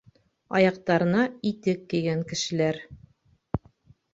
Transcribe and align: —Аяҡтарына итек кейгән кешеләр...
—Аяҡтарына 0.59 1.25
итек 1.49 1.83
кейгән 1.93 2.25
кешеләр... 2.33 2.81